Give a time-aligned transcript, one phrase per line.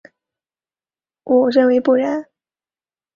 [1.25, 2.25] 我认为不然。